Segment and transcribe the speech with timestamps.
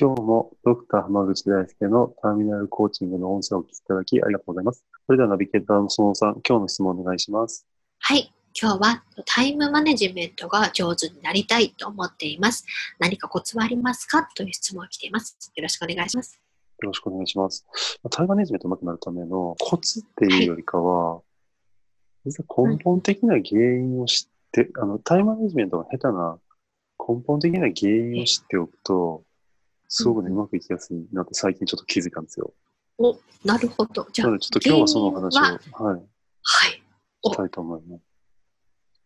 [0.00, 4.84] 今日もドクター浜口大輔のターミナルコーチングの音声をお聞きいただきありがとうございます。
[5.06, 7.66] それではナビゲーターのそのさん、今日の質問をお願いします。
[7.98, 8.32] はい。
[8.54, 12.64] 今日はタイムマネジメントが上手になりたいと思っています。
[13.00, 14.28] 何かコツはありますか？
[14.36, 15.36] という質問が来ています。
[15.56, 16.40] よろしくお願いします。
[16.80, 17.66] よろしくお願いします。
[18.08, 21.22] タイムマネジメントうまくなるためのコツっていうよりかは、
[22.24, 26.38] 実は根本的な原因を知って、あの、タイムマネジメントが下手な
[27.00, 29.24] 根本的な原因を知っておくと、
[29.88, 32.52] すごくね、うまくいきやすいなって最近ちょっと気づいたんですよ。
[32.98, 34.06] お、なるほど。
[34.12, 35.96] じゃあちょっと今日はそのお話を、原は？
[35.96, 36.00] い、
[36.42, 36.82] はい。
[37.22, 38.02] おしたいと思います。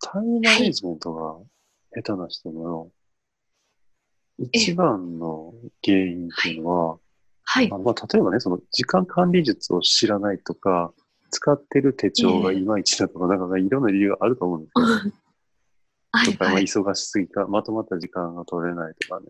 [0.01, 1.39] タイムマネジメントが
[2.03, 2.91] 下手な人の
[4.39, 6.99] 一番の原因っていうのは、
[7.45, 7.79] はいあ。
[7.79, 10.93] のまあ、例えばね、その時間管理術を知らないとか、
[11.31, 15.13] 使ってる手帳がいまいちだとか、なんかいろんな理由があると思うんですよ。
[16.13, 16.33] はい。
[16.33, 16.65] とか、まあはい。
[16.65, 19.27] 忙しすぎた、まとまった時間が取れないとかね、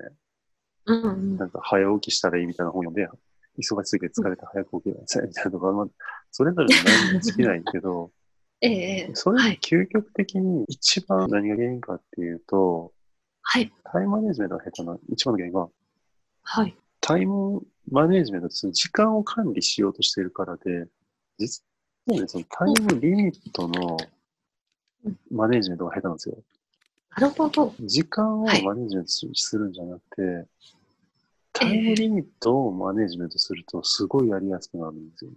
[0.86, 3.08] うんうんなんか早起きしたらいいみたいな本読んで、
[3.58, 5.86] 忙しすぎて疲れて早く起きなさいみたいなとか、まあ、
[6.30, 8.10] それぞれの何も尽きないけど、
[8.62, 9.58] ええそれはい。
[9.60, 12.92] 究極的に一番何が原因かっていうと、
[13.42, 13.72] はい。
[13.84, 15.68] タイムマネジメントが下手な一番の原因は、
[16.42, 16.76] はい。
[17.00, 17.60] タイム
[17.90, 20.86] マネジメントでする時間を管理しようとしているからで、
[21.38, 21.64] 実
[22.06, 23.96] はね、そのタイムリミットの
[25.04, 26.38] うんマネジメントが下手なんですよ。
[27.16, 27.74] なるほど。
[27.80, 30.48] 時間をマはいネジメントすするんじゃなくて、
[31.52, 35.36] タイムリミットをマネジメントするとすごいやりやすくなるんですよね。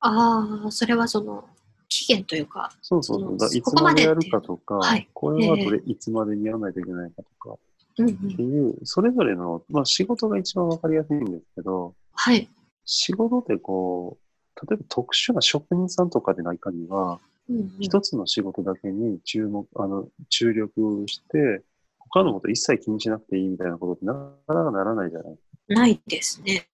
[0.00, 1.44] ああ、それはその、
[1.88, 3.38] 期限というか、そうそうそう。
[3.38, 7.58] そいつここまでやるかとか、はいこれはどれ、いつまでにやらないといけないかとか
[7.98, 8.46] うんうってん。
[8.46, 12.48] いう、それぞれの、まあ仕事が一番わかりやすいんですけど、はい。
[12.86, 14.18] 仕事ってこ
[14.56, 17.18] う、例えば特殊な職人さんとかでない限りは、
[17.50, 21.62] うんうん一つの仕事だけに注目、あの、注力して、
[21.98, 24.14] 他のこと一切気にしなくていいみたいなことってな
[24.46, 25.38] かなかならないじゃない
[25.68, 26.66] ないですね。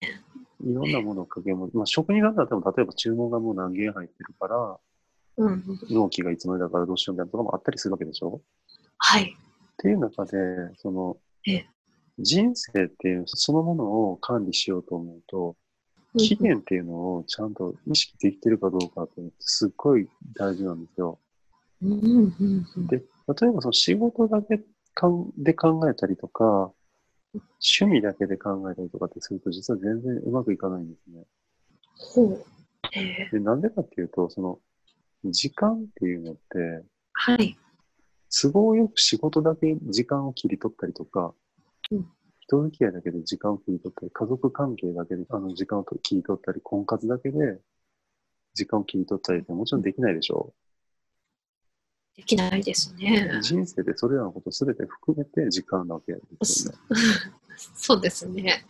[0.64, 4.78] いろんなものをかけも、まあ職人だったら例えば注文がもう何件入ってるから、
[5.38, 5.64] うんうん。
[5.90, 8.40] 納期がいつまでだからどうしようみたいなとかもあったりするわけでしょ？
[8.98, 9.24] はい。
[9.24, 9.26] っ
[9.76, 10.32] ていう中で、
[10.78, 11.66] そのええ、
[12.18, 15.56] 人生っていうそのものを管理しようと思うと、
[16.16, 21.18] 期限っていうのをちゃんと意識できてるかどうかってすっごい大事なんですよ。
[21.82, 23.02] で、例
[23.48, 24.60] えばその仕事だけ
[24.94, 26.72] かんで考えたりとか、
[27.34, 31.24] 趣味だけで考えたりとかってすると実は全然うまくいかないんですね。
[31.98, 32.44] ほう。
[32.92, 34.58] ええで、なんでかっていうと、その
[35.24, 37.56] 時間っていうのって、はい。
[38.30, 41.34] 都合よく仕事だけ時間を切り取ったりとか、
[41.90, 42.06] うん
[42.46, 47.58] 人付き合いだけで時間を切り取ったり、家族関係だけであの時間をと切り取ったり、婚活だけで
[48.54, 50.52] 時間を切り取ったりってもちろんできないでしょ
[52.16, 53.42] できないですねう。。
[53.42, 56.78] 人生でそれらのことすべて含めて時間なわけですよね。
[57.74, 58.64] そう ですね。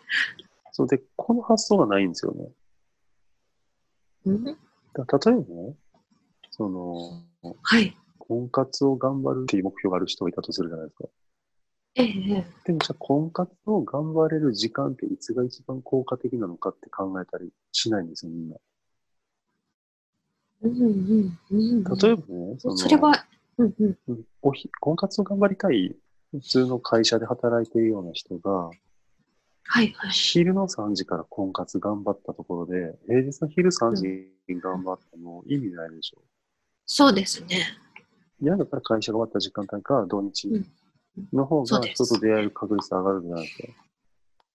[0.72, 2.48] そうで、この発想がないんですよね。
[4.26, 4.44] うん？
[4.44, 4.52] だ
[5.30, 5.76] 例えばね、
[6.50, 7.22] その、
[7.62, 7.96] はい。
[8.18, 11.08] 婚活を頑張るっていう目標がある人がいたとするじゃないですか。
[11.98, 18.56] ええでもじゃあ婚活を頑張れる時間っていつが一番効果的なのかって考えたりしないんですよ、みんな。
[20.62, 21.84] うんうんうん。
[21.84, 23.98] 例えばね、そのそれは、うんうん。
[24.08, 25.96] うんおひ婚活を頑張りたい、
[26.32, 28.66] 普通の会社で働いているような人が、
[29.64, 30.10] はいはい。
[30.10, 34.06] 昼の3時から婚活頑張ったところで、平日の昼3時
[34.48, 36.18] に頑張っても意味ないでしょ。
[36.84, 37.64] そうですね。
[38.40, 40.66] 嫌だったら会社が終わった時間帯か土日うん
[41.32, 43.68] の方が人と出会える確率上がるじゃないですか？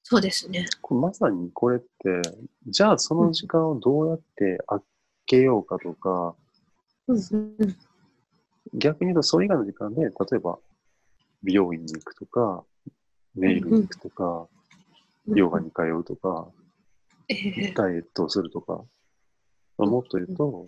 [0.04, 0.66] そうですね。
[0.90, 1.88] まさにこれって、
[2.68, 4.80] じゃあその時間をどうやって開
[5.26, 6.36] けようかとか、
[7.08, 7.20] うんう
[7.66, 7.78] ん。
[8.74, 10.60] 逆に言うとそれ以外の時間で、例えば
[11.44, 12.64] 美容院に行くとか、
[13.36, 14.48] ネイルに行くとか、
[15.28, 16.48] ヨガに通うとか、
[17.30, 18.84] ええダイエットをするとか、
[19.78, 20.68] まあもっと言うと、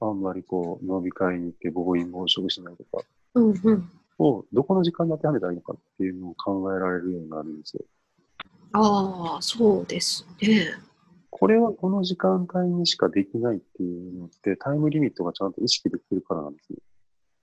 [0.00, 3.04] あんまりこう、飲み会に行って暴飲暴食しないとか
[3.34, 3.90] うんうん。
[4.20, 7.84] を、どこの時間に当てはめたらいいのかっていうのを考えられるようになるんですよ。
[8.72, 10.74] ああ、そうですね。
[11.30, 16.78] これはこの時間帯にしかできないっていうのって、タイムリミットがちゃんと意識できてるからなんですね。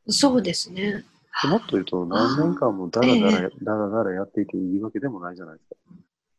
[0.09, 1.03] そうですね。
[1.45, 5.75] もっと言うと、何年間もダラダラ、ダラダラやっていていいわけでもないじゃないですか。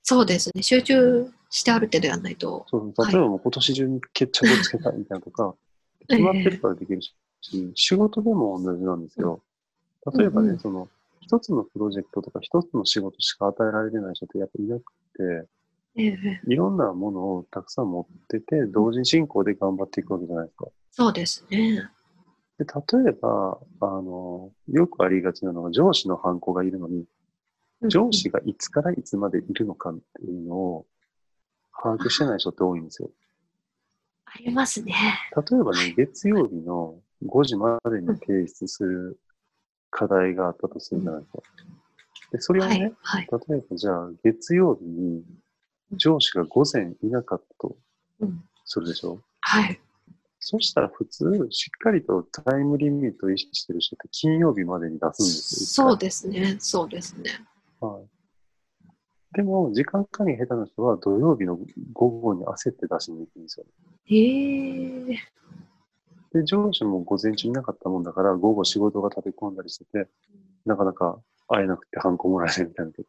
[0.02, 0.62] そうですね。
[0.62, 2.64] 集中してある程度やらないと。
[2.69, 5.55] そう例えばもう今年中に決着をつけたいみたいなとか、
[6.08, 7.12] 決まってるからできるし、
[7.75, 9.43] 仕事でも同じなんですよ。
[10.16, 10.88] 例えばね、うんうんその、
[11.20, 15.49] 一つのプロジェクトとか一つの仕事しか与えられてない人ってやっぱいなくて、
[15.96, 20.66] ええいろんなものをたくさん持ってて、同時進行で頑張っていくわけじゃないですか。
[20.93, 21.90] そうですね。
[22.58, 27.05] で例えば、あの、よくありがちなのが上司のハンコがいるのに、
[27.88, 30.87] 上司がいつからいつまでいるのかっていうのを
[31.72, 33.10] 把握してない人って多いんですよ。
[34.25, 34.94] ありますね。
[35.37, 39.19] 例えばね、月曜日の5時までに提出する
[39.90, 41.43] 課題があったとするじゃないですか。
[42.32, 42.96] で、それをはねい、。
[43.00, 43.29] はい。
[43.49, 45.25] 例えばじゃあ月曜日に
[45.93, 47.76] 上司が午前いなかったと
[48.20, 49.20] うんするでしょ？
[49.40, 49.81] はい。
[50.40, 55.88] そしたら普通、しっかりとタイムリミットを意識してる人って金曜日までに出すんですよ。
[55.88, 56.56] そうですね。
[56.61, 57.31] そうですね。
[57.81, 58.08] はい。
[59.34, 61.58] でも、時間管理が下手な人は土曜日の
[61.93, 63.67] 午後に焦って出しに行くんですよ。
[64.06, 65.19] へえ。
[66.33, 70.09] で、上司も午前中いなかったもんだから、午後仕事が立て込んだりしてて、
[70.67, 73.09] なかなか会えなくてハンコもらえないみたいなこと。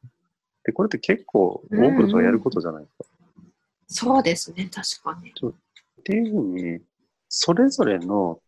[0.64, 3.06] で、これって結構多くの人がやることじゃないですか。
[3.88, 4.70] そうですね。
[4.72, 5.32] 確かに。
[5.32, 5.54] っ
[6.04, 6.80] ていうふうに、
[7.28, 8.40] それぞれの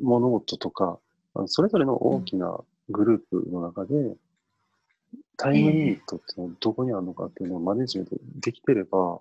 [0.00, 0.98] 物事とか、
[1.46, 4.16] それぞれの大きなグループの中で、
[5.36, 6.24] タイムリミットって
[6.60, 9.20] どこにあるのかっていうのをマネジメントできてれば、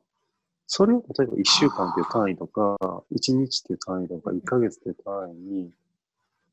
[0.68, 2.78] それを例えば1週間っていう単位とか、
[3.12, 5.72] 1日っていう単位とか、1ヶ月っていう単位に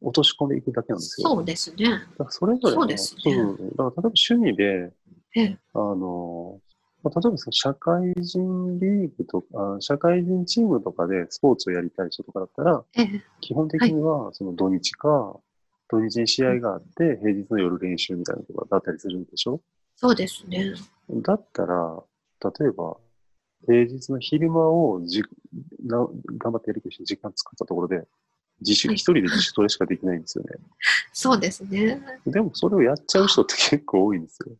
[0.00, 1.28] 落とし込んでいくだけなんですよ。
[1.28, 1.84] そうですね。
[1.90, 4.92] だからそれぞれの、そうですねそうだから例えば趣味で、
[5.36, 5.58] ええ。
[5.74, 6.60] あの、
[7.02, 13.22] まあ、例えばその社会人リーグとか、あ社会人チームとかでスポーツをやりたい人とかだったら、ええ。
[13.40, 15.36] 基本的にはその土日か、
[15.88, 19.60] 土日に試合があって、平日の夜練習みたいなとかだったりするんでしょ？
[19.96, 20.72] そうですね。
[21.10, 22.02] だったら、
[22.58, 22.96] 例えば、
[23.66, 25.22] 平日の昼間をじ
[25.84, 25.98] な
[26.38, 28.02] 頑張ってやりくりして時間作ったところで、
[28.60, 30.50] 自主、はい一人で自主トレしかできないんですよね。
[31.12, 32.00] そうですね。
[32.26, 34.56] でもそれをやっちゃう人って結構多いんですよ。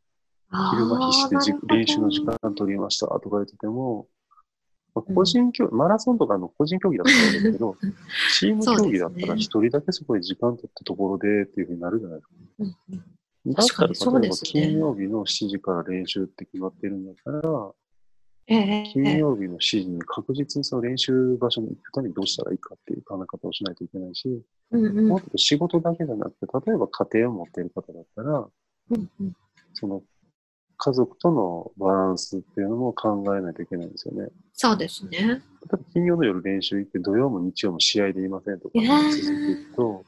[0.73, 4.07] 昼間必死で練習の時間取りましたとか言ってても、
[4.95, 7.77] まあ、個人競、マラソンとかの個人競技だったらいいですけど、
[8.39, 12.35] チーム競技だったら一人だけそこで時間取ったところでっていうふうになるじゃないですか。
[12.61, 13.15] うんうん
[13.47, 13.89] だったら、
[14.21, 17.84] 例えば金曜日の7時から練習って決まってるんだったら、ええ。
[18.47, 25.09] 金曜日の7時に確実にその練習場所に行くためにどうしたらいいかっていう考え方をしないといけないし、うんうん。
[25.09, 28.47] もっと仕事だけじゃなくて、例えば家庭を持っている方だったら、
[28.91, 29.37] うんうん。
[29.73, 30.03] その
[30.77, 34.29] 家族とのバランスっていうのも考えないといけないんですよね。
[34.53, 35.19] そうですね。
[35.19, 35.41] 例え
[35.71, 40.05] ば金曜の夜練習行って土曜も日曜も試合でいませんとかええ続いていくと、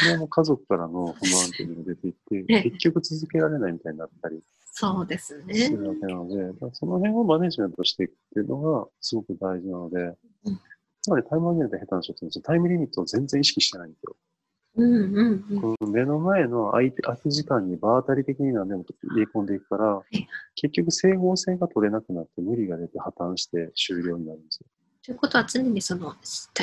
[0.00, 2.62] それはもう家族からの不満っていうのが出ていって、ええ。
[2.64, 4.42] 結局続けられないみたいになったり
[4.80, 5.70] そうですすね。
[5.70, 9.98] るわけなので、その辺をマネジメントしていくっていうのがすごく大事なので、
[10.44, 10.60] うん
[11.00, 14.16] つまりタイムマネジメント下手な人ってタイムリミットを全然意識してないんですよ。
[14.76, 15.60] うんうんうん。
[15.60, 24.66] この目の前の空いて空き時間に場当たり的に何でも入れ込んでいくからい、結局整合性が取れなくなって無理が出て破綻して終了になるんですよ。
[25.08, 26.16] ということは常にその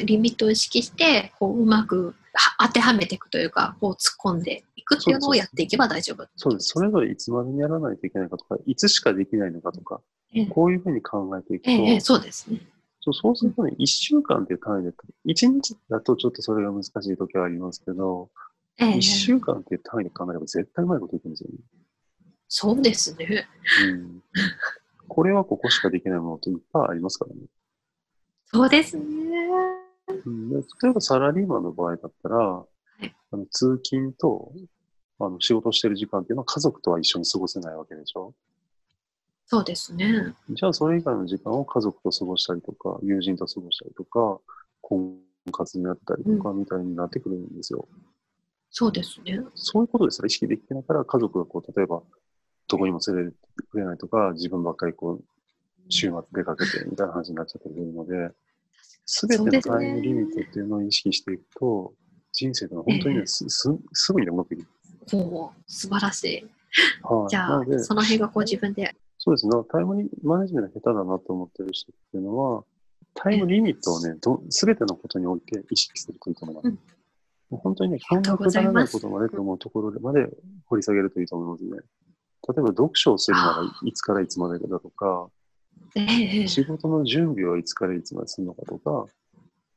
[0.06, 6.70] リミットを意識してこううまくは当てはめていくというかこう突っ込んでいくっていうのをやっていけば大丈夫そうです。
[6.70, 10.00] それぞれいつまでにやらないといけないかとか、いつしかできないのかとか、
[10.32, 12.60] ええこういうふうに考えていくと、ええええそうですね。
[13.02, 14.92] そうそうするとね、1週間っていう単位で、
[15.26, 18.30] 1日だとちょっとそれが難しい時はありますけど、
[18.78, 21.58] ええ1週間っていう単位で考えれば絶対うまいこといくんですよね。
[22.48, 23.48] そうですね。
[23.90, 24.22] うん。
[25.08, 27.42] これはここしかできないものっていっぱいありますからね。
[28.48, 29.04] そうですね。
[30.26, 32.64] うん、で例えばサラリーマンの場合だったら、
[33.02, 34.54] いあの通勤と
[35.20, 38.34] あの仕事してる時間っていうのは家族とは一緒に過ごせないわけでしょ？
[39.48, 40.34] そうですね。
[40.50, 44.40] じゃあそれ以外の時間を家族と過ごしたりとか、友人と過ごしたりとか、
[44.82, 45.18] 婚
[45.52, 47.88] 活になったりとかみたいになってくるんですよ。
[48.72, 49.40] そうですね。
[49.54, 52.02] そういうことですら意識できてないから、家族がこう、例えば、
[52.68, 53.38] どこにも連れて
[53.70, 55.24] くれないとか、自分ばっかりこう、
[55.90, 58.32] 週末出かけてみたいな話になっちゃったりするので、
[59.06, 61.94] すべてのタイムリミットっていうのを意識していくと、
[62.34, 65.16] 人生が本当にね、ええすすすぐにうまくいく。
[65.16, 66.48] もう素晴らしい。
[67.04, 67.30] はい。
[67.30, 68.96] じゃあその辺がこう自分で。
[69.18, 69.54] そうですね。
[69.72, 72.64] タイムリマネジメント下手だなと思ってる人っていうのは、
[73.14, 74.16] タイムリミットをね、
[74.50, 76.68] すべてのことにおいて意識するといいと思います。
[76.68, 76.80] うん
[77.52, 80.28] 本当にね、こんなくだらないことまでと思うところまで
[80.66, 81.70] 掘り下げるといいと思いますね。
[82.48, 85.45] 例えば読書をするならいつからいつまでだとか、ええ
[86.48, 89.06] 仕事の準備はいつからいつまでするのかとか、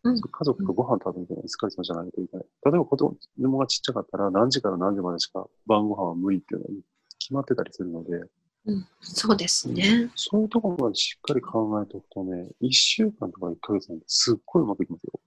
[0.04, 2.46] うん家族とご飯食べるのに疲れそうじゃないといけない。
[2.64, 6.80] 例えば子供がちっちゃかったら何時から何時までしか晩ご飯は無理っていうのに
[7.18, 8.22] 決まってたりするので、
[8.66, 10.10] うん、そうですね。
[10.14, 15.20] そういうところまでしっかり考えておくとね、1週間とか1ヶ月なんてすっごいうまくいきますよ。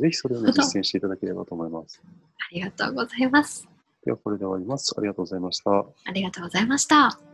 [0.00, 2.02] ぜひそれをね、実践していただければと思います。
[2.04, 3.68] ありがとうございます。
[4.04, 4.94] ではこれで終わります。
[4.96, 5.70] ありがとうございました。
[6.04, 7.33] ありがとうございました。